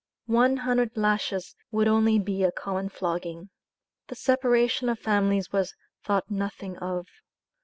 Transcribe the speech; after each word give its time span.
"One 0.25 0.57
hundred 0.57 0.97
lashes 0.97 1.55
would 1.69 1.87
only 1.87 2.17
be 2.17 2.43
a 2.43 2.51
common 2.51 2.89
flogging." 2.89 3.51
The 4.07 4.15
separation 4.15 4.89
of 4.89 4.97
families 4.97 5.51
was 5.51 5.75
thought 6.03 6.31
nothing 6.31 6.75
of. 6.79 7.05